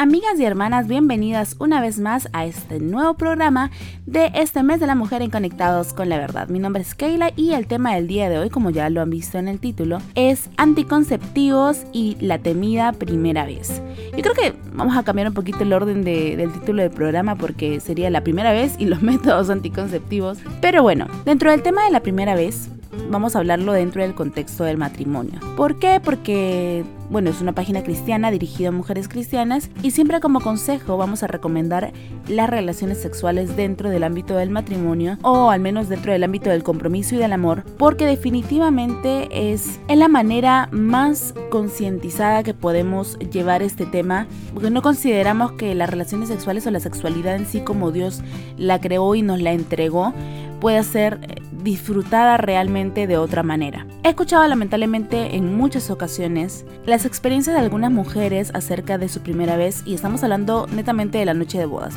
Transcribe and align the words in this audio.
Amigas 0.00 0.40
y 0.40 0.46
hermanas, 0.46 0.88
bienvenidas 0.88 1.56
una 1.58 1.82
vez 1.82 1.98
más 1.98 2.30
a 2.32 2.46
este 2.46 2.80
nuevo 2.80 3.12
programa 3.18 3.70
de 4.06 4.30
este 4.34 4.62
mes 4.62 4.80
de 4.80 4.86
la 4.86 4.94
mujer 4.94 5.20
en 5.20 5.28
Conectados 5.28 5.92
con 5.92 6.08
la 6.08 6.16
Verdad. 6.16 6.48
Mi 6.48 6.58
nombre 6.58 6.80
es 6.80 6.94
Keila 6.94 7.32
y 7.36 7.52
el 7.52 7.66
tema 7.66 7.94
del 7.94 8.06
día 8.06 8.30
de 8.30 8.38
hoy, 8.38 8.48
como 8.48 8.70
ya 8.70 8.88
lo 8.88 9.02
han 9.02 9.10
visto 9.10 9.36
en 9.36 9.46
el 9.46 9.60
título, 9.60 9.98
es 10.14 10.48
anticonceptivos 10.56 11.84
y 11.92 12.16
la 12.18 12.38
temida 12.38 12.92
primera 12.92 13.44
vez. 13.44 13.82
Yo 14.16 14.22
creo 14.22 14.32
que 14.32 14.54
vamos 14.72 14.96
a 14.96 15.02
cambiar 15.02 15.28
un 15.28 15.34
poquito 15.34 15.64
el 15.64 15.72
orden 15.74 16.02
del 16.02 16.50
título 16.50 16.80
del 16.80 16.92
programa 16.92 17.34
porque 17.34 17.78
sería 17.80 18.08
la 18.08 18.22
primera 18.22 18.52
vez 18.52 18.76
y 18.78 18.86
los 18.86 19.02
métodos 19.02 19.50
anticonceptivos. 19.50 20.38
Pero 20.62 20.82
bueno, 20.82 21.08
dentro 21.26 21.50
del 21.50 21.62
tema 21.62 21.84
de 21.84 21.90
la 21.90 22.00
primera 22.00 22.34
vez, 22.34 22.70
vamos 23.10 23.36
a 23.36 23.40
hablarlo 23.40 23.72
dentro 23.72 24.02
del 24.02 24.14
contexto 24.14 24.64
del 24.64 24.76
matrimonio. 24.76 25.40
¿Por 25.56 25.78
qué? 25.78 26.00
Porque, 26.02 26.84
bueno, 27.10 27.30
es 27.30 27.40
una 27.40 27.52
página 27.52 27.82
cristiana 27.82 28.30
dirigida 28.30 28.68
a 28.68 28.72
mujeres 28.72 29.08
cristianas 29.08 29.70
y 29.82 29.90
siempre 29.92 30.20
como 30.20 30.40
consejo 30.40 30.96
vamos 30.96 31.22
a 31.22 31.26
recomendar 31.26 31.92
las 32.28 32.50
relaciones 32.50 33.00
sexuales 33.00 33.56
dentro 33.56 33.90
del 33.90 34.04
ámbito 34.04 34.36
del 34.36 34.50
matrimonio 34.50 35.18
o 35.22 35.50
al 35.50 35.60
menos 35.60 35.88
dentro 35.88 36.12
del 36.12 36.24
ámbito 36.24 36.50
del 36.50 36.62
compromiso 36.62 37.14
y 37.14 37.18
del 37.18 37.32
amor, 37.32 37.64
porque 37.78 38.06
definitivamente 38.06 39.52
es, 39.52 39.80
la 39.88 40.08
manera 40.08 40.68
más 40.72 41.34
concientizada 41.50 42.42
que 42.42 42.54
podemos 42.54 43.18
llevar 43.18 43.62
este 43.62 43.84
tema, 43.84 44.26
porque 44.54 44.70
no 44.70 44.80
consideramos 44.80 45.52
que 45.52 45.74
las 45.74 45.90
relaciones 45.90 46.30
sexuales 46.30 46.66
o 46.66 46.70
la 46.70 46.80
sexualidad 46.80 47.36
en 47.36 47.46
sí 47.46 47.60
como 47.60 47.92
Dios 47.92 48.22
la 48.56 48.80
creó 48.80 49.14
y 49.14 49.20
nos 49.20 49.40
la 49.42 49.52
entregó, 49.52 50.14
pueda 50.60 50.82
ser 50.82 51.20
eh, 51.22 51.39
disfrutada 51.62 52.36
realmente 52.36 53.06
de 53.06 53.16
otra 53.16 53.42
manera. 53.42 53.86
He 54.02 54.10
escuchado 54.10 54.46
lamentablemente 54.46 55.36
en 55.36 55.56
muchas 55.56 55.90
ocasiones 55.90 56.64
las 56.86 57.04
experiencias 57.04 57.54
de 57.54 57.62
algunas 57.62 57.90
mujeres 57.90 58.50
acerca 58.54 58.98
de 58.98 59.08
su 59.08 59.20
primera 59.20 59.56
vez 59.56 59.82
y 59.84 59.94
estamos 59.94 60.22
hablando 60.22 60.66
netamente 60.72 61.18
de 61.18 61.26
la 61.26 61.34
noche 61.34 61.58
de 61.58 61.66
bodas. 61.66 61.94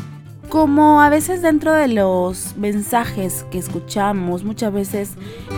Como 0.49 1.01
a 1.01 1.09
veces 1.09 1.41
dentro 1.41 1.73
de 1.73 1.87
los 1.87 2.55
mensajes 2.57 3.45
que 3.49 3.57
escuchamos, 3.57 4.43
muchas 4.43 4.71
veces 4.73 5.11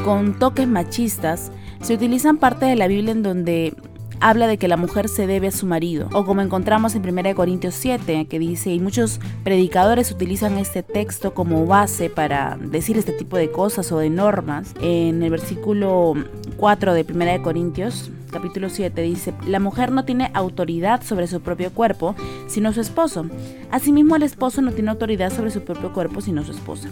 con 0.06 0.40
toques 0.40 0.68
machistas, 0.68 1.52
se 1.82 1.96
utilizan 1.96 2.38
parte 2.38 2.66
de 2.66 2.76
la 2.76 2.88
Biblia 2.88 3.12
en 3.12 3.24
donde 3.24 3.76
habla 4.20 4.48
de 4.48 4.58
que 4.58 4.68
la 4.68 4.78
mujer 4.78 5.10
se 5.10 5.28
debe 5.28 5.48
a 5.48 5.52
su 5.52 5.66
marido. 5.66 6.10
O 6.14 6.26
como 6.26 6.42
encontramos 6.42 6.96
en 6.96 7.08
1 7.08 7.36
Corintios 7.36 7.76
7, 7.76 8.28
que 8.28 8.40
dice, 8.40 8.72
y 8.72 8.80
muchos 8.80 9.20
predicadores 9.44 10.12
utilizan 10.12 10.58
este 10.58 10.84
texto 10.84 11.34
como 11.34 11.66
base 11.66 12.10
para 12.10 12.58
decir 12.60 12.98
este 12.98 13.14
tipo 13.14 13.38
de 13.38 13.52
cosas 13.52 13.92
o 13.92 13.98
de 14.00 14.10
normas. 14.10 14.74
En 14.82 15.24
el 15.24 15.30
versículo 15.30 16.14
4 16.58 16.94
de 16.94 17.06
1 17.08 17.44
Corintios, 17.44 18.12
capítulo 18.32 18.70
7, 18.70 19.02
dice, 19.02 19.34
la 19.48 19.60
mujer 19.60 19.92
no 19.92 20.06
tiene 20.06 20.32
autoridad 20.34 21.04
sobre 21.04 21.28
su 21.28 21.42
propio 21.42 21.72
cuerpo, 21.72 22.16
sino 22.48 22.74
su 22.74 22.82
esposo. 22.82 23.26
Asimismo, 23.72 24.16
el 24.16 24.24
esposo 24.24 24.62
no 24.62 24.72
tiene 24.72 24.92
autoridad 24.92 25.32
sobre 25.32 25.52
su 25.52 25.64
propio 25.64 25.94
cuerpo, 25.94 26.22
sino 26.22 26.44
su 26.44 26.52
esposa 26.52 26.90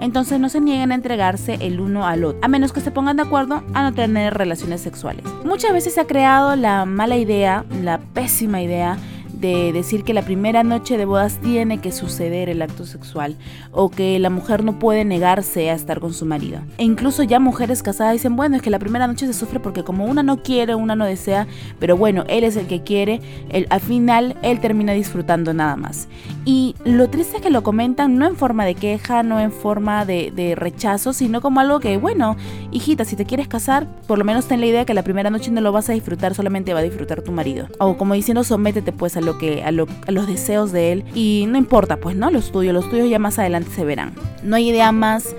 entonces 0.00 0.40
no 0.40 0.48
se 0.48 0.60
nieguen 0.60 0.92
a 0.92 0.94
entregarse 0.94 1.58
el 1.60 1.80
uno 1.80 2.06
al 2.06 2.24
otro, 2.24 2.40
a 2.42 2.48
menos 2.48 2.72
que 2.72 2.80
se 2.80 2.90
pongan 2.90 3.16
de 3.16 3.22
acuerdo 3.22 3.62
a 3.74 3.82
no 3.82 3.94
tener 3.94 4.34
relaciones 4.34 4.80
sexuales. 4.80 5.24
Muchas 5.44 5.72
veces 5.72 5.94
se 5.94 6.00
ha 6.00 6.06
creado 6.06 6.56
la 6.56 6.84
mala 6.84 7.16
idea, 7.16 7.64
la 7.82 7.98
pésima 7.98 8.62
idea, 8.62 8.98
de 9.36 9.72
decir 9.72 10.04
que 10.04 10.14
la 10.14 10.22
primera 10.22 10.62
noche 10.62 10.96
de 10.96 11.04
bodas 11.04 11.38
tiene 11.38 11.78
que 11.78 11.92
suceder 11.92 12.48
el 12.48 12.62
acto 12.62 12.86
sexual 12.86 13.36
o 13.70 13.90
que 13.90 14.18
la 14.18 14.30
mujer 14.30 14.64
no 14.64 14.78
puede 14.78 15.04
negarse 15.04 15.70
a 15.70 15.74
estar 15.74 16.00
con 16.00 16.12
su 16.12 16.24
marido. 16.26 16.60
E 16.78 16.84
incluso 16.84 17.22
ya 17.22 17.38
mujeres 17.38 17.82
casadas 17.82 18.14
dicen, 18.14 18.36
bueno, 18.36 18.56
es 18.56 18.62
que 18.62 18.70
la 18.70 18.78
primera 18.78 19.06
noche 19.06 19.26
se 19.26 19.34
sufre 19.34 19.60
porque 19.60 19.84
como 19.84 20.06
una 20.06 20.22
no 20.22 20.42
quiere, 20.42 20.74
una 20.74 20.96
no 20.96 21.04
desea, 21.04 21.46
pero 21.78 21.96
bueno, 21.96 22.24
él 22.28 22.44
es 22.44 22.56
el 22.56 22.66
que 22.66 22.82
quiere, 22.82 23.20
al 23.68 23.80
final 23.80 24.36
él 24.42 24.60
termina 24.60 24.92
disfrutando 24.92 25.52
nada 25.52 25.76
más. 25.76 26.08
Y 26.44 26.74
lo 26.84 27.08
triste 27.10 27.36
es 27.36 27.42
que 27.42 27.50
lo 27.50 27.62
comentan 27.62 28.18
no 28.18 28.26
en 28.26 28.36
forma 28.36 28.64
de 28.64 28.74
queja, 28.74 29.22
no 29.22 29.40
en 29.40 29.52
forma 29.52 30.04
de, 30.04 30.32
de 30.34 30.54
rechazo, 30.54 31.12
sino 31.12 31.40
como 31.40 31.60
algo 31.60 31.80
que, 31.80 31.96
bueno, 31.96 32.36
hijita, 32.70 33.04
si 33.04 33.16
te 33.16 33.26
quieres 33.26 33.48
casar, 33.48 33.86
por 34.06 34.18
lo 34.18 34.24
menos 34.24 34.46
ten 34.46 34.60
la 34.60 34.66
idea 34.66 34.84
que 34.84 34.94
la 34.94 35.02
primera 35.02 35.30
noche 35.30 35.50
no 35.50 35.60
lo 35.60 35.72
vas 35.72 35.90
a 35.90 35.92
disfrutar, 35.92 36.34
solamente 36.34 36.72
va 36.72 36.80
a 36.80 36.82
disfrutar 36.82 37.22
tu 37.22 37.32
marido. 37.32 37.66
O 37.78 37.96
como 37.96 38.14
diciendo, 38.14 38.44
sométete 38.44 38.92
pues 38.92 39.16
al 39.16 39.25
lo 39.26 39.36
que, 39.36 39.62
a, 39.62 39.70
los 39.72 40.26
deseos 40.26 40.72
de 40.72 40.92
él. 40.92 41.04
Y 41.14 41.44
no 41.48 41.58
importa, 41.58 41.98
pues, 41.98 42.16
¿no? 42.16 42.30
Los 42.30 42.50
tuyos, 42.50 42.72
los 42.72 42.88
tuyos 42.88 43.10
ya 43.10 43.18
más 43.18 43.38
adelante 43.38 43.70
se 43.70 43.84
verán. 43.84 44.14
No 44.42 44.56
hay 44.56 44.70
idea 44.70 44.92
más 44.92 45.36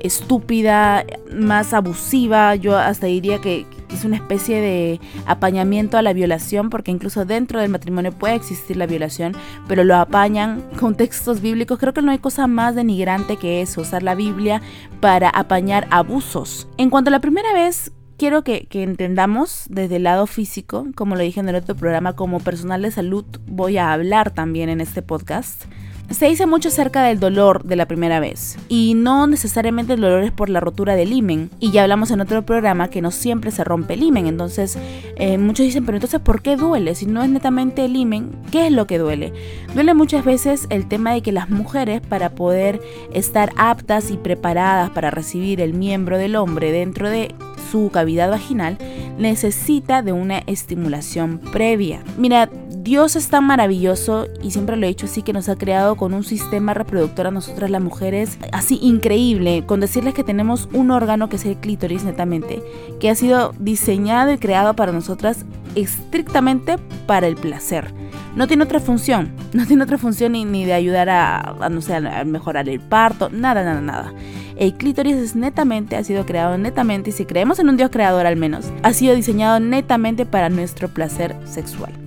estúpida, 0.00 1.04
más 1.32 1.72
abusiva. 1.72 2.54
Yo 2.54 2.78
hasta 2.78 3.06
diría 3.06 3.40
que 3.40 3.66
es 3.92 4.04
una 4.04 4.16
especie 4.16 4.60
de 4.60 5.00
apañamiento 5.26 5.98
a 5.98 6.02
la 6.02 6.12
violación, 6.12 6.70
porque 6.70 6.90
incluso 6.90 7.24
dentro 7.24 7.60
del 7.60 7.70
matrimonio 7.70 8.12
puede 8.12 8.34
existir 8.34 8.76
la 8.76 8.86
violación, 8.86 9.34
pero 9.68 9.84
lo 9.84 9.96
apañan 9.96 10.62
con 10.78 10.94
textos 10.94 11.40
bíblicos. 11.40 11.78
Creo 11.78 11.92
que 11.92 12.02
no 12.02 12.12
hay 12.12 12.18
cosa 12.18 12.46
más 12.46 12.74
denigrante 12.74 13.36
que 13.36 13.62
eso, 13.62 13.80
usar 13.80 14.02
la 14.02 14.14
Biblia 14.14 14.62
para 15.00 15.28
apañar 15.28 15.86
abusos. 15.90 16.68
En 16.76 16.90
cuanto 16.90 17.08
a 17.08 17.12
la 17.12 17.20
primera 17.20 17.52
vez 17.52 17.92
quiero 18.20 18.44
que, 18.44 18.68
entendamos 18.70 19.64
desde 19.70 19.96
el 19.96 20.02
lado 20.02 20.26
físico, 20.26 20.86
como 20.94 21.16
lo 21.16 21.22
dije 21.22 21.40
en 21.40 21.48
el 21.48 21.54
otro 21.54 21.74
programa, 21.74 22.16
como 22.16 22.38
personal 22.38 22.82
de 22.82 22.90
salud 22.90 23.24
voy 23.46 23.78
a 23.78 23.94
hablar 23.94 24.30
también 24.30 24.68
en 24.68 24.82
este 24.82 25.00
podcast. 25.00 25.64
Se 26.10 26.26
dice 26.26 26.44
mucho 26.44 26.68
acerca 26.68 27.04
del 27.04 27.20
dolor 27.20 27.62
de 27.62 27.76
la 27.76 27.86
primera 27.86 28.18
vez 28.18 28.58
y 28.68 28.94
no 28.94 29.28
necesariamente 29.28 29.92
el 29.92 30.00
dolor 30.00 30.24
es 30.24 30.32
por 30.32 30.50
la 30.50 30.58
rotura 30.58 30.96
del 30.96 31.12
himen 31.12 31.50
y 31.60 31.70
ya 31.70 31.84
hablamos 31.84 32.10
en 32.10 32.20
otro 32.20 32.42
programa 32.42 32.90
que 32.90 33.00
no 33.00 33.12
siempre 33.12 33.52
se 33.52 33.62
rompe 33.62 33.94
el 33.94 34.02
himen 34.02 34.26
entonces 34.26 34.76
eh, 35.16 35.38
muchos 35.38 35.66
dicen 35.66 35.86
pero 35.86 35.96
entonces 35.96 36.20
¿por 36.20 36.42
qué 36.42 36.56
duele? 36.56 36.96
Si 36.96 37.06
no 37.06 37.22
es 37.22 37.30
netamente 37.30 37.84
el 37.84 37.94
himen, 37.94 38.32
¿qué 38.50 38.66
es 38.66 38.72
lo 38.72 38.88
que 38.88 38.98
duele? 38.98 39.32
Duele 39.72 39.94
muchas 39.94 40.24
veces 40.24 40.66
el 40.68 40.88
tema 40.88 41.12
de 41.12 41.22
que 41.22 41.30
las 41.30 41.48
mujeres 41.48 42.00
para 42.00 42.30
poder 42.30 42.80
estar 43.14 43.52
aptas 43.56 44.10
y 44.10 44.16
preparadas 44.16 44.90
para 44.90 45.12
recibir 45.12 45.60
el 45.60 45.74
miembro 45.74 46.18
del 46.18 46.34
hombre 46.34 46.72
dentro 46.72 47.08
de 47.08 47.34
su 47.70 47.90
cavidad 47.92 48.30
vaginal 48.30 48.78
necesita 49.18 50.02
de 50.02 50.12
una 50.12 50.38
estimulación 50.46 51.38
previa. 51.38 52.02
Mira, 52.16 52.50
Dios 52.90 53.14
es 53.14 53.28
tan 53.28 53.46
maravilloso 53.46 54.26
y 54.42 54.50
siempre 54.50 54.76
lo 54.76 54.84
he 54.84 54.88
dicho 54.88 55.06
así 55.06 55.22
que 55.22 55.32
nos 55.32 55.48
ha 55.48 55.54
creado 55.54 55.94
con 55.94 56.12
un 56.12 56.24
sistema 56.24 56.74
reproductor 56.74 57.28
a 57.28 57.30
nosotras 57.30 57.70
las 57.70 57.80
mujeres 57.80 58.36
así 58.50 58.80
increíble, 58.82 59.62
con 59.64 59.78
decirles 59.78 60.12
que 60.12 60.24
tenemos 60.24 60.68
un 60.72 60.90
órgano 60.90 61.28
que 61.28 61.36
es 61.36 61.44
el 61.44 61.56
clítoris 61.56 62.02
netamente, 62.02 62.60
que 62.98 63.08
ha 63.08 63.14
sido 63.14 63.54
diseñado 63.60 64.32
y 64.32 64.38
creado 64.38 64.74
para 64.74 64.90
nosotras 64.90 65.44
estrictamente 65.76 66.78
para 67.06 67.28
el 67.28 67.36
placer. 67.36 67.94
No 68.34 68.48
tiene 68.48 68.64
otra 68.64 68.80
función, 68.80 69.36
no 69.52 69.66
tiene 69.66 69.84
otra 69.84 69.96
función 69.96 70.32
ni, 70.32 70.64
de 70.64 70.72
ayudar 70.72 71.10
a, 71.10 71.68
no 71.70 71.82
sé, 71.82 71.94
a 71.94 72.24
mejorar 72.24 72.68
el 72.68 72.80
parto, 72.80 73.30
nada, 73.30 73.62
nada, 73.62 73.80
nada. 73.80 74.12
El 74.56 74.74
clítoris 74.74 75.14
es 75.14 75.36
netamente, 75.36 75.94
ha 75.94 76.02
sido 76.02 76.26
creado 76.26 76.58
netamente, 76.58 77.10
y 77.10 77.12
si 77.12 77.24
creemos 77.24 77.60
en 77.60 77.68
un 77.68 77.76
Dios 77.76 77.90
creador 77.90 78.26
al 78.26 78.34
menos, 78.34 78.72
ha 78.82 78.92
sido 78.92 79.14
diseñado 79.14 79.60
netamente 79.60 80.26
para 80.26 80.48
nuestro 80.48 80.88
placer 80.88 81.36
sexual. 81.44 81.99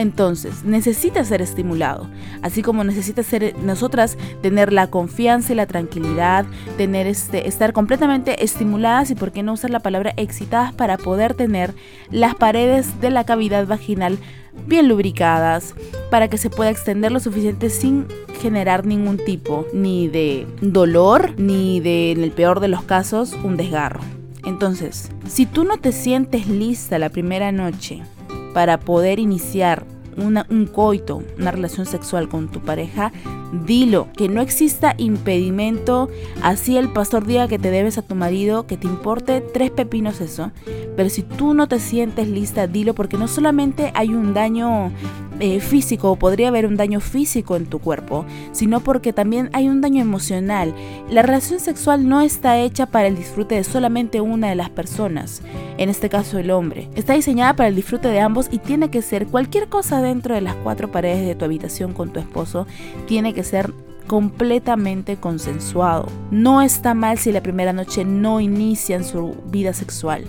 Entonces, 0.00 0.64
necesita 0.64 1.22
ser 1.26 1.42
estimulado, 1.42 2.08
así 2.40 2.62
como 2.62 2.84
necesita 2.84 3.22
ser 3.22 3.54
nosotras 3.58 4.16
tener 4.40 4.72
la 4.72 4.86
confianza 4.86 5.52
y 5.52 5.56
la 5.56 5.66
tranquilidad, 5.66 6.46
tener 6.78 7.06
este, 7.06 7.46
estar 7.46 7.74
completamente 7.74 8.42
estimuladas 8.42 9.10
y 9.10 9.14
por 9.14 9.30
qué 9.30 9.42
no 9.42 9.52
usar 9.52 9.68
la 9.68 9.80
palabra 9.80 10.14
excitadas 10.16 10.72
para 10.72 10.96
poder 10.96 11.34
tener 11.34 11.74
las 12.10 12.34
paredes 12.34 12.98
de 13.02 13.10
la 13.10 13.24
cavidad 13.24 13.66
vaginal 13.66 14.16
bien 14.66 14.88
lubricadas, 14.88 15.74
para 16.10 16.28
que 16.28 16.38
se 16.38 16.48
pueda 16.48 16.70
extender 16.70 17.12
lo 17.12 17.20
suficiente 17.20 17.68
sin 17.68 18.06
generar 18.40 18.86
ningún 18.86 19.18
tipo 19.18 19.66
ni 19.74 20.08
de 20.08 20.46
dolor 20.62 21.34
ni 21.36 21.80
de, 21.80 22.12
en 22.12 22.24
el 22.24 22.30
peor 22.30 22.60
de 22.60 22.68
los 22.68 22.84
casos, 22.84 23.34
un 23.44 23.58
desgarro. 23.58 24.00
Entonces, 24.46 25.10
si 25.28 25.44
tú 25.44 25.64
no 25.64 25.76
te 25.76 25.92
sientes 25.92 26.46
lista 26.46 26.98
la 26.98 27.10
primera 27.10 27.52
noche 27.52 28.00
para 28.52 28.80
poder 28.80 29.18
iniciar 29.18 29.84
un 30.16 30.66
coito, 30.66 31.22
una 31.38 31.50
relación 31.50 31.86
sexual 31.86 32.28
con 32.28 32.48
tu 32.48 32.60
pareja, 32.60 33.12
dilo, 33.64 34.08
que 34.16 34.28
no 34.28 34.42
exista 34.42 34.94
impedimento, 34.98 36.08
así 36.42 36.76
el 36.76 36.92
pastor 36.92 37.26
diga 37.26 37.48
que 37.48 37.58
te 37.58 37.70
debes 37.70 37.96
a 37.96 38.02
tu 38.02 38.14
marido, 38.14 38.66
que 38.66 38.76
te 38.76 38.86
importe 38.86 39.40
tres 39.40 39.70
pepinos 39.70 40.20
eso, 40.20 40.50
pero 40.96 41.08
si 41.08 41.22
tú 41.22 41.54
no 41.54 41.68
te 41.68 41.80
sientes 41.80 42.28
lista, 42.28 42.66
dilo, 42.66 42.94
porque 42.94 43.16
no 43.16 43.28
solamente 43.28 43.92
hay 43.94 44.10
un 44.10 44.34
daño 44.34 44.92
eh, 45.40 45.60
físico 45.60 46.10
o 46.10 46.16
podría 46.16 46.48
haber 46.48 46.66
un 46.66 46.76
daño 46.76 47.00
físico 47.00 47.56
en 47.56 47.66
tu 47.66 47.78
cuerpo, 47.78 48.26
sino 48.52 48.80
porque 48.80 49.12
también 49.12 49.50
hay 49.52 49.68
un 49.68 49.80
daño 49.80 50.02
emocional. 50.02 50.74
La 51.10 51.22
relación 51.22 51.60
sexual 51.60 52.08
no 52.08 52.20
está 52.20 52.58
hecha 52.58 52.86
para 52.86 53.06
el 53.06 53.16
disfrute 53.16 53.54
de 53.54 53.64
solamente 53.64 54.20
una 54.20 54.48
de 54.48 54.54
las 54.54 54.70
personas, 54.70 55.42
en 55.78 55.88
este 55.88 56.08
caso 56.08 56.38
el 56.38 56.50
hombre. 56.50 56.88
Está 56.94 57.14
diseñada 57.14 57.54
para 57.54 57.68
el 57.68 57.76
disfrute 57.76 58.08
de 58.08 58.20
ambos 58.20 58.48
y 58.50 58.58
tiene 58.58 58.90
que 58.90 59.02
ser 59.02 59.26
cualquier 59.26 59.68
cosa 59.68 60.02
dentro 60.02 60.34
de 60.34 60.40
las 60.42 60.54
cuatro 60.56 60.92
paredes 60.92 61.26
de 61.26 61.34
tu 61.34 61.44
habitación 61.44 61.92
con 61.92 62.12
tu 62.12 62.20
esposo, 62.20 62.66
tiene 63.06 63.34
que 63.34 63.44
ser 63.44 63.72
completamente 64.10 65.18
consensuado. 65.18 66.08
No 66.32 66.62
está 66.62 66.94
mal 66.94 67.16
si 67.16 67.30
la 67.30 67.42
primera 67.42 67.72
noche 67.72 68.04
no 68.04 68.40
inician 68.40 69.04
su 69.04 69.36
vida 69.46 69.72
sexual. 69.72 70.24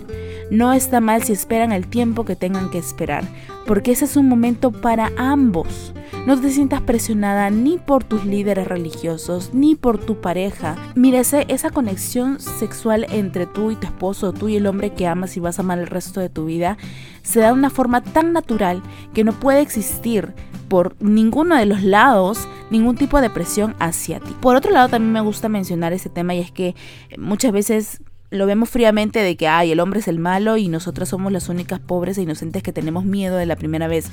No 0.52 0.74
está 0.74 1.00
mal 1.00 1.22
si 1.22 1.32
esperan 1.32 1.72
el 1.72 1.86
tiempo 1.86 2.26
que 2.26 2.36
tengan 2.36 2.68
que 2.68 2.76
esperar. 2.76 3.24
porque 3.66 3.92
ese 3.92 4.04
es 4.04 4.16
un 4.16 4.28
momento 4.28 4.70
para 4.70 5.10
ambos. 5.16 5.94
No 6.26 6.38
te 6.38 6.50
sientas 6.50 6.82
presionada 6.82 7.48
ni 7.48 7.78
por 7.78 8.04
tus 8.04 8.26
líderes 8.26 8.66
religiosos, 8.66 9.54
ni 9.54 9.76
por 9.76 9.96
tu 9.96 10.20
pareja. 10.20 10.76
Mira, 10.94 11.20
esa 11.20 11.70
conexión 11.70 12.38
sexual 12.38 13.06
entre 13.08 13.46
tú 13.46 13.70
y 13.70 13.76
tu 13.76 13.86
esposo, 13.86 14.34
tú 14.34 14.48
y 14.48 14.56
el 14.56 14.66
hombre 14.66 14.92
que 14.92 15.06
amas 15.06 15.38
y 15.38 15.40
vas 15.40 15.58
a 15.58 15.62
amar 15.62 15.78
el 15.78 15.86
resto 15.86 16.20
de 16.20 16.28
tu 16.28 16.44
vida, 16.44 16.76
se 17.22 17.40
da 17.40 17.46
de 17.46 17.52
una 17.54 17.70
forma 17.70 18.02
tan 18.02 18.34
natural 18.34 18.82
que 19.14 19.24
no 19.24 19.32
puede 19.32 19.62
existir 19.62 20.34
por 20.68 20.96
ninguno 21.00 21.56
de 21.56 21.64
los 21.64 21.82
lados 21.82 22.46
ningún 22.70 22.96
tipo 22.96 23.22
de 23.22 23.30
presión 23.30 23.74
hacia 23.78 24.20
ti. 24.20 24.36
Por 24.42 24.56
otro 24.56 24.70
lado, 24.70 24.90
también 24.90 25.12
me 25.12 25.20
gusta 25.22 25.48
mencionar 25.48 25.94
ese 25.94 26.10
tema 26.10 26.34
y 26.34 26.40
es 26.40 26.52
que 26.52 26.74
muchas 27.16 27.52
veces 27.52 28.02
lo 28.32 28.46
vemos 28.46 28.70
fríamente 28.70 29.20
de 29.20 29.36
que, 29.36 29.46
ay, 29.46 29.72
el 29.72 29.80
hombre 29.80 30.00
es 30.00 30.08
el 30.08 30.18
malo 30.18 30.56
y 30.56 30.68
nosotras 30.68 31.10
somos 31.10 31.30
las 31.30 31.48
únicas 31.48 31.78
pobres 31.78 32.18
e 32.18 32.22
inocentes 32.22 32.62
que 32.62 32.72
tenemos 32.72 33.04
miedo 33.04 33.36
de 33.36 33.46
la 33.46 33.56
primera 33.56 33.88
vez. 33.88 34.10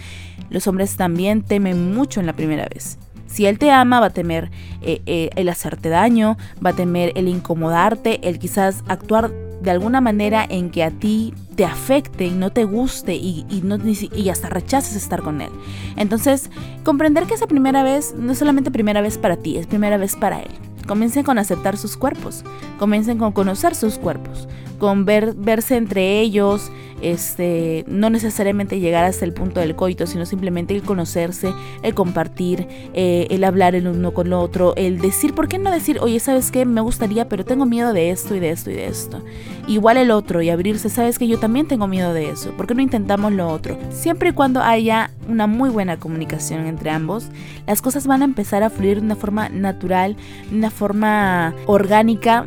Los 0.49 0.67
hombres 0.67 0.95
también 0.97 1.41
temen 1.41 1.93
mucho 1.93 2.19
en 2.19 2.25
la 2.25 2.33
primera 2.33 2.67
vez. 2.67 2.99
Si 3.27 3.45
él 3.45 3.59
te 3.59 3.71
ama, 3.71 3.99
va 3.99 4.07
a 4.07 4.09
temer 4.09 4.51
eh, 4.81 5.01
eh, 5.05 5.29
el 5.35 5.49
hacerte 5.49 5.89
daño, 5.89 6.37
va 6.63 6.71
a 6.71 6.75
temer 6.75 7.13
el 7.15 7.27
incomodarte, 7.27 8.27
el 8.27 8.39
quizás 8.39 8.83
actuar 8.87 9.31
de 9.61 9.71
alguna 9.71 10.01
manera 10.01 10.45
en 10.49 10.69
que 10.69 10.83
a 10.83 10.91
ti 10.91 11.33
te 11.55 11.65
afecte 11.65 12.25
y 12.25 12.31
no 12.31 12.51
te 12.51 12.63
guste 12.63 13.15
y, 13.15 13.45
no, 13.63 13.77
y 13.77 14.29
hasta 14.29 14.49
rechaces 14.49 14.95
estar 14.95 15.21
con 15.21 15.41
él. 15.41 15.51
Entonces, 15.95 16.49
comprender 16.83 17.25
que 17.25 17.35
esa 17.35 17.47
primera 17.47 17.83
vez 17.83 18.15
no 18.17 18.31
es 18.31 18.39
solamente 18.39 18.71
primera 18.71 19.01
vez 19.01 19.17
para 19.17 19.37
ti, 19.37 19.57
es 19.57 19.67
primera 19.67 19.97
vez 19.97 20.15
para 20.15 20.41
él. 20.41 20.51
Comiencen 20.89 21.23
con 21.23 21.37
aceptar 21.37 21.77
sus 21.77 21.97
cuerpos, 21.97 22.43
comiencen 22.79 23.19
con 23.19 23.31
conocer 23.31 23.75
sus 23.75 23.99
cuerpos, 23.99 24.47
con 24.79 25.05
ver, 25.05 25.35
verse 25.35 25.75
entre 25.77 26.19
ellos, 26.19 26.71
este, 27.01 27.85
no 27.87 28.09
necesariamente 28.09 28.79
llegar 28.79 29.05
hasta 29.05 29.25
el 29.25 29.33
punto 29.33 29.59
del 29.59 29.75
coito, 29.75 30.07
sino 30.07 30.25
simplemente 30.25 30.75
el 30.75 30.83
conocerse, 30.83 31.53
el 31.81 31.93
compartir, 31.93 32.67
eh, 32.93 33.27
el 33.29 33.43
hablar 33.43 33.75
el 33.75 33.87
uno 33.87 34.13
con 34.13 34.27
el 34.27 34.33
otro, 34.33 34.73
el 34.75 34.99
decir, 34.99 35.33
¿por 35.33 35.47
qué 35.47 35.57
no 35.57 35.71
decir, 35.71 35.99
oye, 36.01 36.19
sabes 36.19 36.51
qué, 36.51 36.65
me 36.65 36.81
gustaría, 36.81 37.29
pero 37.29 37.45
tengo 37.45 37.65
miedo 37.65 37.93
de 37.93 38.09
esto 38.09 38.35
y 38.35 38.39
de 38.39 38.49
esto 38.49 38.71
y 38.71 38.73
de 38.73 38.87
esto? 38.87 39.23
Igual 39.67 39.97
el 39.97 40.11
otro 40.11 40.41
y 40.41 40.49
abrirse, 40.49 40.89
sabes 40.89 41.19
que 41.19 41.27
yo 41.27 41.39
también 41.39 41.67
tengo 41.67 41.87
miedo 41.87 42.13
de 42.13 42.29
eso, 42.29 42.51
¿por 42.51 42.67
qué 42.67 42.75
no 42.75 42.81
intentamos 42.81 43.31
lo 43.31 43.47
otro? 43.47 43.77
Siempre 43.91 44.29
y 44.29 44.33
cuando 44.33 44.61
haya 44.61 45.11
una 45.27 45.47
muy 45.47 45.69
buena 45.69 45.97
comunicación 45.97 46.65
entre 46.65 46.89
ambos, 46.89 47.29
las 47.67 47.81
cosas 47.81 48.07
van 48.07 48.21
a 48.21 48.25
empezar 48.25 48.63
a 48.63 48.69
fluir 48.69 48.99
de 48.99 49.05
una 49.05 49.15
forma 49.15 49.49
natural, 49.49 50.15
de 50.49 50.55
una 50.55 50.71
forma 50.71 51.53
orgánica, 51.65 52.45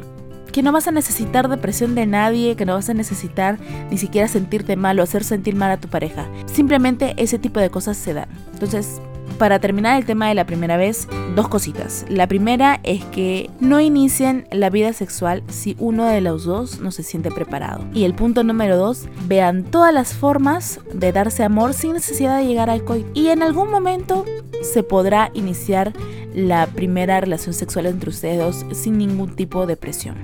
que 0.52 0.62
no 0.62 0.72
vas 0.72 0.87
a 0.87 0.93
necesitar 0.93 1.49
depresión 1.49 1.94
de 1.94 2.06
nadie, 2.06 2.56
que 2.56 2.66
no 2.66 2.75
vas 2.75 2.88
a 2.88 2.94
necesitar 2.94 3.58
ni 3.90 3.99
siquiera 3.99 4.28
sentirte 4.28 4.76
mal 4.76 5.00
o 5.00 5.02
hacer 5.02 5.25
sentir 5.25 5.56
mal 5.56 5.70
a 5.70 5.81
tu 5.81 5.88
pareja. 5.88 6.28
Simplemente 6.46 7.14
ese 7.16 7.38
tipo 7.38 7.60
de 7.60 7.70
cosas 7.70 7.96
se 7.96 8.14
dan. 8.14 8.28
Entonces, 8.52 9.00
para 9.38 9.58
terminar 9.58 9.99
el 9.99 10.04
tema 10.04 10.28
de 10.28 10.34
la 10.34 10.46
primera 10.46 10.76
vez, 10.76 11.08
dos 11.34 11.49
cositas. 11.49 12.04
La 12.08 12.26
primera 12.26 12.81
es 12.84 13.04
que 13.06 13.50
no 13.60 13.81
inicien 13.81 14.46
la 14.52 14.70
vida 14.70 14.93
sexual 14.93 15.43
si 15.49 15.75
uno 15.78 16.04
de 16.04 16.20
los 16.20 16.44
dos 16.44 16.81
no 16.81 16.93
se 16.93 17.02
siente 17.02 17.31
preparado. 17.31 17.84
Y 17.93 18.04
el 18.04 18.14
punto 18.14 18.44
número 18.44 18.76
dos, 18.76 19.08
vean 19.26 19.64
todas 19.64 19.93
las 19.93 20.14
formas 20.14 20.81
de 20.93 21.12
darse 21.12 21.43
amor 21.43 21.75
sin 21.75 21.94
necesidad 21.94 22.38
de 22.38 22.46
llegar 22.46 22.70
al 22.70 22.84
coito. 22.84 23.10
Y 23.14 23.28
en 23.28 23.43
algún 23.43 23.70
momento 23.70 24.25
se 24.62 24.82
podrá 24.82 25.31
iniciar 25.34 25.93
la 26.34 26.67
primera 26.67 27.20
relación 27.20 27.55
sexual 27.55 27.87
entre 27.87 28.11
ustedes 28.11 28.38
dos 28.38 28.67
sin 28.76 28.99
ningún 28.99 29.34
tipo 29.37 29.67
de 29.67 29.76
presión. 29.76 30.17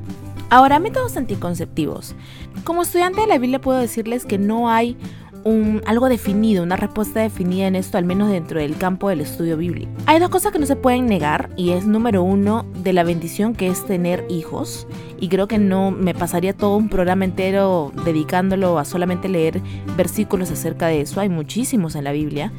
Ahora, 0.51 0.79
métodos 0.79 1.17
anticonceptivos. 1.17 2.15
Como 2.65 2.83
estudiante 2.83 3.21
de 3.21 3.27
la 3.27 3.39
Biblia 3.39 3.61
puedo 3.61 3.79
decirles 3.79 4.25
que 4.25 4.39
no 4.39 4.71
hay 4.71 4.97
algo 5.87 6.09
definido, 6.09 6.63
una 6.63 6.77
respuesta 6.77 7.21
definida 7.21 7.67
en 7.67 7.77
esto, 7.77 7.97
al 7.97 8.05
menos 8.05 8.31
dentro 8.31 8.61
del 8.61 8.77
campo 8.77 9.09
del 9.09 9.21
estudio 9.21 9.57
bíblico. 9.57 9.91
Hay 10.07 10.19
dos 10.19 10.29
cosas 10.29 10.53
que 10.53 10.59
no 10.59 10.67
se 10.67 10.77
pueden 10.77 11.07
negar 11.07 11.51
y 11.57 11.71
es 11.71 11.87
número 11.87 12.23
uno 12.23 12.67
de 12.83 12.93
la 12.93 13.05
bendición 13.05 13.55
que 13.55 13.69
es 13.69 13.85
tener 13.87 14.27
hijos 14.29 14.87
y 15.21 15.29
creo 15.29 15.49
que 15.49 15.59
no 15.59 15.91
me 15.91 16.15
pasaría 16.15 16.53
todo 16.53 16.77
un 16.77 16.89
programa 16.89 17.25
entero 17.25 17.93
dedicándolo 18.05 18.79
a 18.79 18.85
solamente 18.85 19.29
leer 19.29 19.63
versículos 19.97 20.51
acerca 20.51 20.89
de 20.89 21.01
eso, 21.01 21.21
hay 21.21 21.29
muchísimos 21.29 21.95
en 21.95 22.05
la 22.05 22.13
Biblia. 22.13 22.53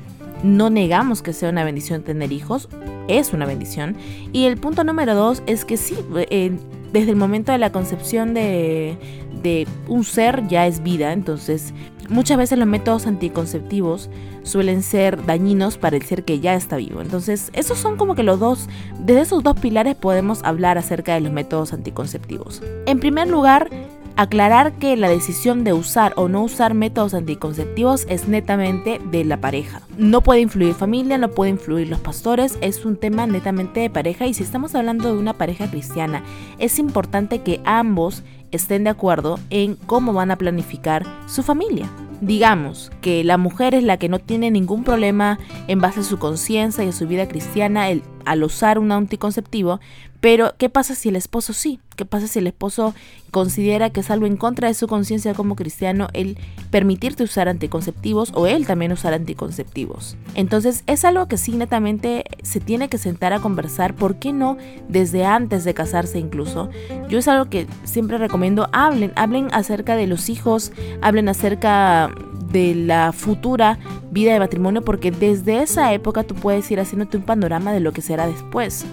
No 0.44 0.70
negamos 0.70 1.22
que 1.22 1.34
sea 1.34 1.50
una 1.50 1.64
bendición 1.64 2.04
tener 2.04 2.32
hijos, 2.32 2.70
es 3.08 3.34
una 3.34 3.46
bendición. 3.46 3.96
Y 4.32 4.46
el 4.46 4.58
punto 4.58 4.84
número 4.84 5.16
dos 5.16 5.44
es 5.48 5.66
que 5.66 5.78
sí, 5.78 5.96
eh, 6.16 6.52
desde 6.94 7.12
el 7.12 7.18
momento 7.18 7.52
de 7.52 7.58
la 7.58 7.72
concepción 7.72 8.34
de, 8.34 8.98
de 9.42 9.68
un 9.88 10.04
ser 10.04 10.48
ya 10.48 10.66
es 10.68 10.82
vida, 10.82 11.14
entonces 11.14 11.74
muchas 12.10 12.38
veces 12.38 12.58
los 12.58 12.68
métodos 12.68 13.08
anticonceptivos 13.08 14.10
suelen 14.44 14.82
ser 14.82 15.26
dañinos 15.26 15.78
para 15.78 15.96
el 15.96 16.04
ser 16.04 16.24
que 16.26 16.40
ya 16.40 16.56
está 16.56 16.78
vivo. 16.78 17.02
Entonces, 17.02 17.52
esos 17.54 17.78
son 17.78 17.98
como 17.98 18.16
que 18.16 18.24
los 18.24 18.40
dos, 18.40 18.68
desde 19.00 19.22
esos 19.22 19.44
dos 19.44 19.60
pilares 19.60 19.96
podemos 19.96 20.44
hablar 20.44 20.78
acerca 20.78 21.14
de 21.14 21.22
los 21.22 21.32
métodos 21.32 21.74
anticonceptivos. 21.74 22.62
En 22.86 23.00
primer 23.00 23.28
lugar, 23.28 23.70
aclarar 24.20 24.74
que 24.74 24.98
la 24.98 25.08
decisión 25.08 25.64
de 25.64 25.72
usar 25.72 26.12
o 26.18 26.28
no 26.28 26.44
usar 26.44 26.74
métodos 26.74 27.14
anticonceptivos 27.14 28.06
es 28.10 28.28
netamente 28.28 29.00
de 29.12 29.24
la 29.24 29.38
pareja. 29.38 29.82
No 29.98 30.20
puede 30.20 30.42
influir 30.42 30.74
familia, 30.74 31.18
no 31.18 31.30
puede 31.30 31.52
influir 31.52 31.88
los 31.88 32.02
pastores, 32.02 32.58
es 32.60 32.84
un 32.84 32.98
tema 32.98 33.26
netamente 33.28 33.80
de 33.80 33.90
pareja 33.90 34.28
y 34.28 34.34
si 34.34 34.44
estamos 34.44 34.76
hablando 34.76 35.14
de 35.14 35.18
una 35.18 35.36
pareja 35.36 35.72
cristiana, 35.72 36.22
es 36.58 36.80
importante 36.80 37.44
que 37.44 37.62
ambos 37.64 38.24
estén 38.52 38.84
de 38.84 38.90
acuerdo 38.90 39.40
en 39.52 39.76
cómo 39.76 40.12
van 40.12 40.32
a 40.32 40.36
planificar 40.36 41.06
su 41.28 41.42
familia. 41.42 41.90
Digamos 42.20 42.92
que 43.00 43.24
la 43.24 43.38
mujer 43.38 43.74
es 43.74 43.86
la 43.86 43.96
que 43.96 44.10
no 44.10 44.20
tiene 44.20 44.52
ningún 44.52 44.84
problema 44.84 45.40
en 45.70 45.80
base 45.80 46.02
a 46.02 46.04
su 46.04 46.20
conciencia 46.20 46.84
y 46.84 46.90
a 46.90 46.92
su 46.92 47.08
vida 47.08 47.30
cristiana 47.30 47.88
al 48.26 48.44
usar 48.44 48.80
un 48.80 48.92
anticonceptivo, 48.92 49.80
pero 50.22 50.54
¿qué 50.58 50.70
pasa 50.70 50.96
si 50.96 51.10
el 51.10 51.16
esposo 51.16 51.54
sí? 51.54 51.80
¿Qué 51.96 52.06
pasa 52.06 52.28
si 52.28 52.40
el 52.40 52.48
esposo 52.48 52.94
considera 53.32 53.90
que 53.90 54.00
es 54.00 54.10
algo 54.10 54.26
en 54.26 54.38
contra 54.38 54.68
de 54.68 54.74
su 54.74 54.88
conciencia 54.88 55.34
como 55.34 55.56
cristiano 55.56 56.08
el 56.14 56.38
permitirte 56.72 57.24
usar 57.24 57.48
anticonceptivos 57.50 58.32
o 58.34 58.48
él 58.48 58.66
también 58.66 58.92
usar 58.92 59.14
anticonceptivos? 59.14 60.18
Entonces 60.36 60.84
es 60.88 61.06
algo 61.06 61.28
que 61.28 61.38
sí 61.38 61.54
netamente 61.54 62.26
se 62.44 62.60
tiene 62.60 62.90
que 62.90 62.98
sentar 62.98 63.34
a 63.34 63.40
conversar, 63.40 63.96
¿por 63.96 64.16
qué 64.16 64.34
no 64.34 64.58
desde 64.88 65.26
antes 65.26 65.64
de 65.64 65.74
casarse 65.74 66.20
incluso? 66.20 66.70
Yo 67.10 67.20
es 67.20 67.28
algo 67.28 67.50
que 67.50 67.68
siempre 67.84 68.18
recomiendo, 68.18 68.70
hablen, 68.74 69.14
hablen 69.16 69.48
acerca 69.54 69.96
de 69.96 70.08
los 70.08 70.30
hijos, 70.30 70.72
hablen 71.02 71.30
acerca 71.30 72.12
de 72.52 72.76
la 72.76 73.14
futura 73.14 73.80
vida 74.12 74.34
de 74.34 74.40
matrimonio 74.40 74.82
porque 74.84 75.12
desde 75.12 75.62
esa 75.62 75.94
época 75.94 76.24
tú 76.24 76.36
puedes 76.36 76.70
ir 76.72 76.80
haciéndote 76.80 77.18
un 77.18 77.24
panorama 77.24 77.72
de 77.72 77.80
lo 77.80 77.94
que 77.94 78.02
será 78.02 78.28
después. 78.28 78.86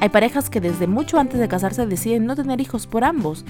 Hay 0.00 0.08
parejas 0.08 0.50
que 0.50 0.60
desde 0.60 0.86
mucho 0.86 1.18
antes 1.18 1.40
de 1.40 1.48
casarse 1.48 1.86
deciden 1.86 2.26
no 2.26 2.36
tener 2.36 2.60
hijos 2.60 2.86
por 2.86 3.04
ambos 3.04 3.44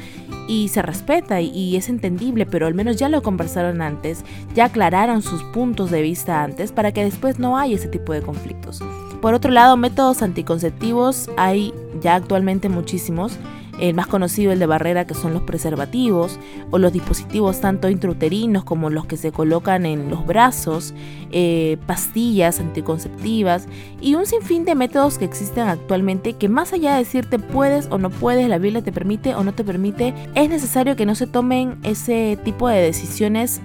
y 0.46 0.68
se 0.68 0.82
respeta 0.82 1.40
y, 1.40 1.76
es 1.76 1.88
entendible, 1.88 2.46
pero 2.46 2.66
al 2.66 2.74
menos 2.74 2.96
ya 2.96 3.08
lo 3.08 3.22
conversaron 3.22 3.82
antes, 3.82 4.24
ya 4.54 4.66
aclararon 4.66 5.22
sus 5.22 5.42
puntos 5.42 5.90
de 5.90 6.02
vista 6.02 6.42
antes 6.42 6.72
para 6.72 6.92
que 6.92 7.04
después 7.04 7.38
no 7.38 7.58
haya 7.58 7.74
ese 7.74 7.88
tipo 7.88 8.12
de 8.12 8.22
conflictos. 8.22 8.80
Por 9.20 9.34
otro 9.34 9.50
lado, 9.50 9.76
métodos 9.76 10.22
anticonceptivos 10.22 11.30
hay 11.36 11.72
ya 12.00 12.14
actualmente 12.14 12.68
muchísimos 12.68 13.38
el 13.80 13.94
más 13.94 14.06
conocido 14.06 14.52
el 14.52 14.58
de 14.58 14.66
barrera 14.66 15.06
que 15.06 15.14
son 15.14 15.32
los 15.32 15.42
preservativos 15.42 16.38
o 16.70 16.78
los 16.78 16.92
dispositivos 16.92 17.60
tanto 17.60 17.88
intrauterinos 17.88 18.64
como 18.64 18.90
los 18.90 19.06
que 19.06 19.16
se 19.16 19.32
colocan 19.32 19.86
en 19.86 20.10
los 20.10 20.26
brazos, 20.26 20.94
eh, 21.30 21.78
pastillas 21.86 22.60
anticonceptivas 22.60 23.66
y 24.00 24.14
un 24.14 24.26
sinfín 24.26 24.64
de 24.64 24.74
métodos 24.74 25.18
que 25.18 25.24
existen 25.24 25.68
actualmente 25.68 26.34
que 26.34 26.48
más 26.48 26.72
allá 26.72 26.92
de 26.92 26.98
decirte 26.98 27.38
puedes 27.38 27.88
o 27.90 27.98
no 27.98 28.10
puedes, 28.10 28.48
la 28.48 28.58
Biblia 28.58 28.82
te 28.82 28.92
permite 28.92 29.34
o 29.34 29.44
no 29.44 29.52
te 29.52 29.64
permite, 29.64 30.14
es 30.34 30.48
necesario 30.48 30.96
que 30.96 31.06
no 31.06 31.14
se 31.14 31.26
tomen 31.26 31.78
ese 31.82 32.38
tipo 32.44 32.68
de 32.68 32.80
decisiones 32.80 33.60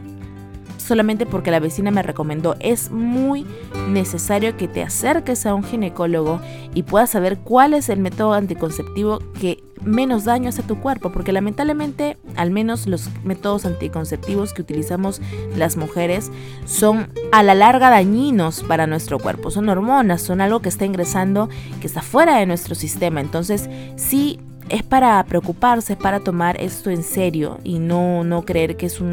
solamente 0.89 1.27
porque 1.27 1.51
la 1.51 1.59
vecina 1.59 1.91
me 1.91 2.03
recomendó. 2.03 2.55
Es 2.59 2.91
muy 2.91 3.45
necesario 3.87 4.57
que 4.57 4.67
te 4.67 4.81
acerques 4.81 5.45
a 5.45 5.53
un 5.53 5.63
ginecólogo 5.63 6.41
y 6.73 6.83
puedas 6.83 7.11
saber 7.11 7.37
cuál 7.37 7.75
es 7.75 7.89
el 7.89 7.99
método 7.99 8.33
anticonceptivo 8.33 9.19
que 9.39 9.63
menos 9.83 10.25
daño 10.25 10.49
hace 10.49 10.63
tu 10.63 10.81
cuerpo, 10.81 11.11
porque 11.11 11.31
lamentablemente, 11.31 12.17
al 12.35 12.51
menos 12.51 12.87
los 12.87 13.09
métodos 13.23 13.65
anticonceptivos 13.65 14.51
que 14.53 14.63
utilizamos 14.63 15.21
las 15.55 15.77
mujeres 15.77 16.31
son 16.65 17.13
a 17.31 17.43
la 17.43 17.53
larga 17.53 17.89
dañinos 17.89 18.63
para 18.63 18.87
nuestro 18.87 19.19
cuerpo. 19.19 19.51
Son 19.51 19.69
hormonas, 19.69 20.21
son 20.23 20.41
algo 20.41 20.59
que 20.61 20.69
está 20.69 20.85
ingresando, 20.85 21.49
que 21.79 21.87
está 21.87 22.01
fuera 22.01 22.37
de 22.37 22.47
nuestro 22.47 22.73
sistema. 22.73 23.21
Entonces, 23.21 23.69
sí 23.95 24.39
es 24.69 24.83
para 24.83 25.23
preocuparse, 25.23 25.93
es 25.93 25.99
para 25.99 26.19
tomar 26.19 26.59
esto 26.61 26.89
en 26.89 27.03
serio 27.03 27.59
y 27.63 27.79
no, 27.79 28.23
no 28.23 28.43
creer 28.43 28.77
que 28.77 28.85
es 28.85 29.01
un, 29.01 29.09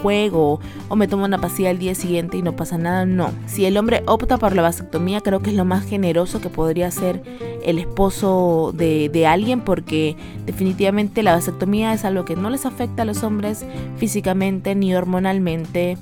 juego 0.00 0.60
o 0.88 0.96
me 0.96 1.08
tomo 1.08 1.24
una 1.24 1.40
pastilla 1.40 1.70
al 1.70 1.78
día 1.78 1.94
siguiente 1.94 2.36
y 2.36 2.42
no 2.42 2.54
pasa 2.54 2.78
nada. 2.78 3.04
No. 3.04 3.32
Si 3.46 3.64
el 3.64 3.76
hombre 3.76 4.02
opta 4.06 4.38
por 4.38 4.54
la 4.54 4.62
vasectomía, 4.62 5.20
creo 5.20 5.40
que 5.40 5.50
es 5.50 5.56
lo 5.56 5.64
más 5.64 5.84
generoso 5.84 6.40
que 6.40 6.48
podría 6.48 6.90
ser 6.90 7.22
el 7.64 7.78
esposo 7.78 8.72
de, 8.74 9.08
de 9.08 9.26
alguien 9.26 9.60
porque 9.62 10.16
definitivamente 10.46 11.22
la 11.22 11.34
vasectomía 11.34 11.92
es 11.92 12.04
algo 12.04 12.24
que 12.24 12.36
no 12.36 12.50
les 12.50 12.66
afecta 12.66 13.02
a 13.02 13.04
los 13.04 13.22
hombres 13.22 13.64
físicamente 13.96 14.74
ni 14.74 14.94
hormonalmente 14.94 15.98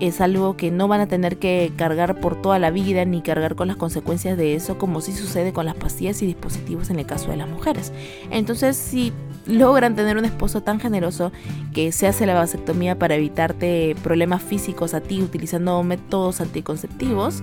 es 0.00 0.20
algo 0.20 0.56
que 0.56 0.70
no 0.70 0.88
van 0.88 1.00
a 1.00 1.06
tener 1.06 1.38
que 1.38 1.72
cargar 1.76 2.20
por 2.20 2.40
toda 2.40 2.58
la 2.58 2.70
vida 2.70 3.04
ni 3.04 3.22
cargar 3.22 3.54
con 3.54 3.68
las 3.68 3.76
consecuencias 3.76 4.38
de 4.38 4.54
eso 4.54 4.78
como 4.78 5.00
si 5.00 5.12
sucede 5.12 5.52
con 5.52 5.66
las 5.66 5.74
pastillas 5.74 6.22
y 6.22 6.26
dispositivos 6.26 6.90
en 6.90 6.98
el 6.98 7.06
caso 7.06 7.30
de 7.30 7.36
las 7.36 7.48
mujeres. 7.48 7.92
Entonces, 8.30 8.76
si 8.76 9.12
logran 9.46 9.96
tener 9.96 10.16
un 10.16 10.24
esposo 10.24 10.62
tan 10.62 10.78
generoso 10.78 11.32
que 11.72 11.90
se 11.92 12.06
hace 12.06 12.26
la 12.26 12.34
vasectomía 12.34 12.98
para 12.98 13.16
evitarte 13.16 13.96
problemas 14.02 14.42
físicos 14.42 14.94
a 14.94 15.00
ti 15.00 15.22
utilizando 15.22 15.82
métodos 15.82 16.40
anticonceptivos, 16.40 17.42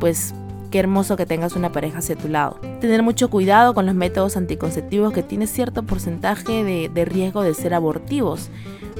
pues 0.00 0.34
qué 0.72 0.80
hermoso 0.80 1.16
que 1.16 1.26
tengas 1.26 1.54
una 1.54 1.70
pareja 1.70 1.98
hacia 1.98 2.16
tu 2.16 2.26
lado. 2.26 2.58
Tener 2.80 3.04
mucho 3.04 3.30
cuidado 3.30 3.74
con 3.74 3.86
los 3.86 3.94
métodos 3.94 4.36
anticonceptivos 4.36 5.12
que 5.12 5.22
tienen 5.22 5.46
cierto 5.46 5.84
porcentaje 5.84 6.64
de, 6.64 6.88
de 6.88 7.04
riesgo 7.04 7.42
de 7.42 7.54
ser 7.54 7.74
abortivos, 7.74 8.48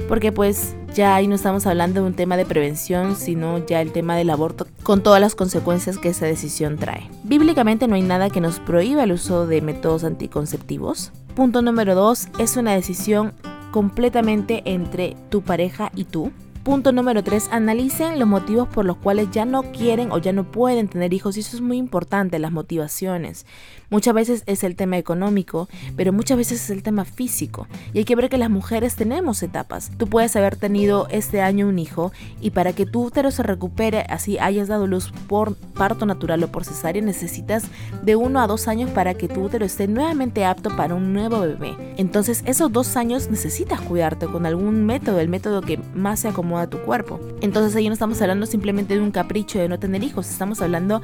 porque 0.07 0.31
pues 0.31 0.75
ya 0.93 1.15
ahí 1.15 1.27
no 1.27 1.35
estamos 1.35 1.65
hablando 1.65 2.01
de 2.01 2.07
un 2.07 2.13
tema 2.13 2.37
de 2.37 2.45
prevención, 2.45 3.15
sino 3.15 3.57
ya 3.65 3.81
el 3.81 3.91
tema 3.91 4.15
del 4.15 4.29
aborto 4.29 4.67
con 4.83 5.01
todas 5.01 5.19
las 5.19 5.35
consecuencias 5.35 5.97
que 5.97 6.09
esa 6.09 6.27
decisión 6.27 6.77
trae. 6.77 7.09
Bíblicamente 7.23 7.87
no 7.87 7.95
hay 7.95 8.03
nada 8.03 8.29
que 8.29 8.39
nos 8.39 8.59
prohíba 8.59 9.03
el 9.03 9.11
uso 9.11 9.47
de 9.47 9.61
métodos 9.61 10.03
anticonceptivos. 10.03 11.11
Punto 11.35 11.63
número 11.63 11.95
dos, 11.95 12.27
es 12.37 12.55
una 12.55 12.73
decisión 12.73 13.33
completamente 13.71 14.61
entre 14.65 15.17
tu 15.29 15.41
pareja 15.41 15.91
y 15.95 16.05
tú. 16.05 16.31
Punto 16.63 16.93
número 16.93 17.25
3. 17.25 17.49
Analicen 17.51 18.19
los 18.19 18.27
motivos 18.27 18.69
por 18.69 18.85
los 18.85 18.95
cuales 18.95 19.27
ya 19.31 19.43
no 19.43 19.63
quieren 19.73 20.13
o 20.13 20.17
ya 20.17 20.31
no 20.31 20.49
pueden 20.49 20.87
tener 20.87 21.13
hijos. 21.13 21.35
Y 21.35 21.41
eso 21.41 21.57
es 21.57 21.61
muy 21.61 21.75
importante, 21.75 22.39
las 22.39 22.53
motivaciones. 22.53 23.45
Muchas 23.89 24.13
veces 24.13 24.43
es 24.45 24.63
el 24.63 24.77
tema 24.77 24.97
económico, 24.97 25.67
pero 25.97 26.13
muchas 26.13 26.37
veces 26.37 26.63
es 26.63 26.69
el 26.69 26.81
tema 26.81 27.03
físico. 27.03 27.67
Y 27.93 27.99
hay 27.99 28.05
que 28.05 28.15
ver 28.15 28.29
que 28.29 28.37
las 28.37 28.49
mujeres 28.49 28.95
tenemos 28.95 29.43
etapas. 29.43 29.91
Tú 29.97 30.07
puedes 30.07 30.35
haber 30.37 30.55
tenido 30.55 31.07
este 31.11 31.41
año 31.41 31.67
un 31.67 31.77
hijo 31.77 32.13
y 32.41 32.51
para 32.51 32.73
que 32.73 32.85
tu 32.85 33.03
útero 33.03 33.29
se 33.29 33.43
recupere, 33.43 34.05
así 34.09 34.39
hayas 34.39 34.69
dado 34.69 34.87
luz 34.87 35.11
por 35.27 35.55
parto 35.55 36.05
natural 36.05 36.43
o 36.43 36.47
por 36.47 36.63
cesárea, 36.63 37.01
necesitas 37.01 37.65
de 38.01 38.15
uno 38.15 38.41
a 38.41 38.47
dos 38.47 38.67
años 38.67 38.89
para 38.89 39.13
que 39.13 39.27
tu 39.27 39.43
útero 39.43 39.65
esté 39.65 39.87
nuevamente 39.87 40.45
apto 40.45 40.75
para 40.75 40.95
un 40.95 41.13
nuevo 41.13 41.41
bebé. 41.41 41.75
Entonces 41.97 42.41
esos 42.47 42.71
dos 42.71 42.95
años 42.95 43.29
necesitas 43.29 43.81
cuidarte 43.81 44.27
con 44.27 44.45
algún 44.45 44.85
método, 44.85 45.19
el 45.19 45.29
método 45.29 45.61
que 45.61 45.77
más 45.93 46.21
se 46.21 46.29
acomoda 46.53 46.69
tu 46.69 46.79
cuerpo. 46.79 47.19
Entonces 47.41 47.75
ahí 47.75 47.87
no 47.87 47.93
estamos 47.93 48.21
hablando 48.21 48.45
simplemente 48.45 48.95
de 48.95 49.01
un 49.01 49.11
capricho 49.11 49.59
de 49.59 49.69
no 49.69 49.79
tener 49.79 50.03
hijos, 50.03 50.29
estamos 50.29 50.61
hablando 50.61 51.01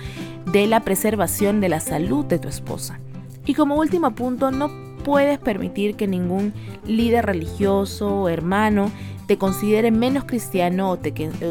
de 0.51 0.67
la 0.67 0.81
preservación 0.81 1.61
de 1.61 1.69
la 1.69 1.79
salud 1.79 2.25
de 2.25 2.39
tu 2.39 2.47
esposa. 2.47 2.99
Y 3.45 3.53
como 3.53 3.75
último 3.75 4.11
punto, 4.11 4.51
no 4.51 4.69
puedes 5.03 5.39
permitir 5.39 5.95
que 5.95 6.07
ningún 6.07 6.53
líder 6.85 7.25
religioso 7.25 8.21
o 8.21 8.29
hermano 8.29 8.91
te 9.25 9.37
considere 9.37 9.91
menos 9.91 10.23
cristiano 10.25 10.97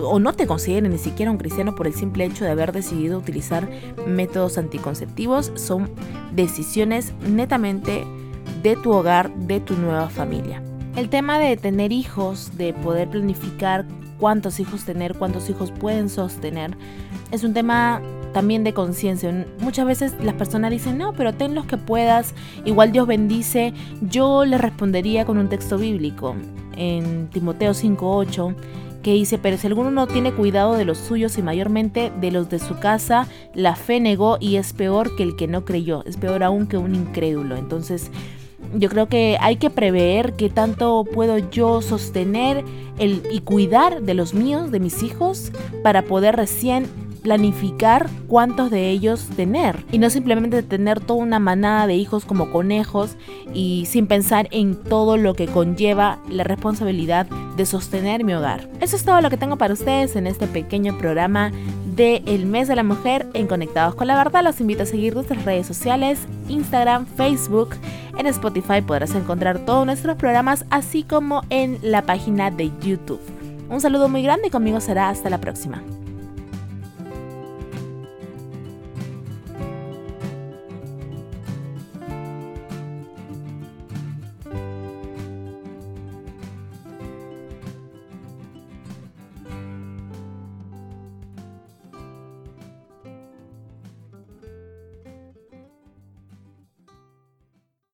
o, 0.02 0.18
no 0.18 0.32
te 0.32 0.46
considere 0.46 0.88
ni 0.88 0.98
siquiera 0.98 1.30
un 1.30 1.38
cristiano 1.38 1.74
por 1.74 1.86
el 1.86 1.94
simple 1.94 2.24
hecho 2.24 2.44
de 2.44 2.50
haber 2.50 2.72
decidido 2.72 3.18
utilizar 3.18 3.68
métodos 4.06 4.58
anticonceptivos. 4.58 5.52
Son 5.54 5.88
decisiones 6.32 7.12
netamente 7.28 8.04
de 8.62 8.74
tu 8.76 8.92
hogar, 8.92 9.32
de 9.34 9.60
tu 9.60 9.74
nueva 9.74 10.08
familia. 10.08 10.67
El 10.98 11.10
tema 11.10 11.38
de 11.38 11.56
tener 11.56 11.92
hijos, 11.92 12.58
de 12.58 12.72
poder 12.72 13.08
planificar 13.08 13.86
cuántos 14.18 14.58
hijos 14.58 14.84
tener, 14.84 15.14
cuántos 15.14 15.48
hijos 15.48 15.70
pueden 15.70 16.08
sostener, 16.08 16.76
es 17.30 17.44
un 17.44 17.54
tema 17.54 18.02
también 18.32 18.64
de 18.64 18.74
conciencia. 18.74 19.46
Muchas 19.60 19.86
veces 19.86 20.14
las 20.20 20.34
personas 20.34 20.72
dicen, 20.72 20.98
no, 20.98 21.12
pero 21.12 21.32
ten 21.32 21.54
los 21.54 21.66
que 21.66 21.76
puedas, 21.76 22.34
igual 22.64 22.90
Dios 22.90 23.06
bendice. 23.06 23.74
Yo 24.00 24.44
le 24.44 24.58
respondería 24.58 25.24
con 25.24 25.38
un 25.38 25.48
texto 25.48 25.78
bíblico 25.78 26.34
en 26.76 27.28
Timoteo 27.28 27.74
5.8 27.74 28.56
que 29.00 29.12
dice, 29.12 29.38
pero 29.38 29.56
si 29.56 29.68
alguno 29.68 29.92
no 29.92 30.08
tiene 30.08 30.32
cuidado 30.32 30.74
de 30.74 30.84
los 30.84 30.98
suyos 30.98 31.38
y 31.38 31.42
mayormente 31.42 32.10
de 32.20 32.32
los 32.32 32.50
de 32.50 32.58
su 32.58 32.76
casa, 32.80 33.28
la 33.54 33.76
fe 33.76 34.00
negó 34.00 34.38
y 34.40 34.56
es 34.56 34.72
peor 34.72 35.14
que 35.14 35.22
el 35.22 35.36
que 35.36 35.46
no 35.46 35.64
creyó, 35.64 36.04
es 36.06 36.16
peor 36.16 36.42
aún 36.42 36.66
que 36.66 36.76
un 36.76 36.96
incrédulo. 36.96 37.56
Entonces, 37.56 38.10
yo 38.74 38.88
creo 38.88 39.08
que 39.08 39.36
hay 39.40 39.56
que 39.56 39.70
prever 39.70 40.34
qué 40.34 40.50
tanto 40.50 41.04
puedo 41.04 41.38
yo 41.38 41.82
sostener 41.82 42.64
el, 42.98 43.22
y 43.30 43.40
cuidar 43.40 44.02
de 44.02 44.14
los 44.14 44.34
míos, 44.34 44.70
de 44.70 44.80
mis 44.80 45.02
hijos, 45.02 45.52
para 45.82 46.02
poder 46.02 46.36
recién 46.36 46.86
planificar 47.18 48.08
cuántos 48.26 48.70
de 48.70 48.90
ellos 48.90 49.28
tener 49.36 49.84
y 49.92 49.98
no 49.98 50.08
simplemente 50.08 50.62
tener 50.62 51.00
toda 51.00 51.20
una 51.20 51.38
manada 51.38 51.86
de 51.86 51.94
hijos 51.94 52.24
como 52.24 52.50
conejos 52.50 53.16
y 53.52 53.86
sin 53.86 54.06
pensar 54.06 54.48
en 54.50 54.76
todo 54.76 55.16
lo 55.16 55.34
que 55.34 55.46
conlleva 55.46 56.20
la 56.30 56.44
responsabilidad 56.44 57.26
de 57.56 57.66
sostener 57.66 58.24
mi 58.24 58.34
hogar. 58.34 58.68
Eso 58.80 58.96
es 58.96 59.04
todo 59.04 59.20
lo 59.20 59.30
que 59.30 59.36
tengo 59.36 59.56
para 59.56 59.74
ustedes 59.74 60.16
en 60.16 60.26
este 60.26 60.46
pequeño 60.46 60.96
programa 60.96 61.50
de 61.98 62.22
El 62.26 62.46
Mes 62.46 62.68
de 62.68 62.76
la 62.76 62.84
Mujer 62.84 63.26
en 63.34 63.48
Conectados 63.48 63.96
con 63.96 64.06
la 64.06 64.16
Verdad. 64.16 64.44
Los 64.44 64.60
invito 64.60 64.84
a 64.84 64.86
seguir 64.86 65.14
nuestras 65.14 65.44
redes 65.44 65.66
sociales, 65.66 66.20
Instagram, 66.48 67.06
Facebook. 67.06 67.70
En 68.16 68.26
Spotify 68.26 68.80
podrás 68.80 69.14
encontrar 69.16 69.58
todos 69.58 69.84
nuestros 69.84 70.16
programas, 70.16 70.64
así 70.70 71.02
como 71.02 71.42
en 71.50 71.78
la 71.82 72.02
página 72.02 72.52
de 72.52 72.70
YouTube. 72.80 73.20
Un 73.68 73.80
saludo 73.80 74.08
muy 74.08 74.22
grande 74.22 74.46
y 74.46 74.50
conmigo 74.50 74.80
será 74.80 75.08
hasta 75.10 75.28
la 75.28 75.38
próxima. 75.38 75.82